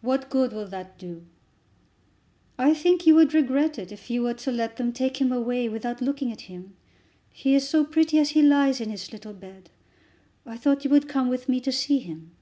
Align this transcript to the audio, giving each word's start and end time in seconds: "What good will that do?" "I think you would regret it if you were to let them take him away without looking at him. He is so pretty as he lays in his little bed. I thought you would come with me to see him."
"What 0.00 0.30
good 0.30 0.52
will 0.52 0.66
that 0.66 0.98
do?" 0.98 1.26
"I 2.58 2.74
think 2.74 3.06
you 3.06 3.14
would 3.14 3.32
regret 3.32 3.78
it 3.78 3.92
if 3.92 4.10
you 4.10 4.20
were 4.20 4.34
to 4.34 4.50
let 4.50 4.78
them 4.78 4.92
take 4.92 5.18
him 5.20 5.30
away 5.30 5.68
without 5.68 6.00
looking 6.00 6.32
at 6.32 6.50
him. 6.50 6.74
He 7.30 7.54
is 7.54 7.68
so 7.68 7.84
pretty 7.84 8.18
as 8.18 8.30
he 8.30 8.42
lays 8.42 8.80
in 8.80 8.90
his 8.90 9.12
little 9.12 9.32
bed. 9.32 9.70
I 10.44 10.56
thought 10.56 10.82
you 10.82 10.90
would 10.90 11.08
come 11.08 11.28
with 11.28 11.48
me 11.48 11.60
to 11.60 11.70
see 11.70 12.00
him." 12.00 12.32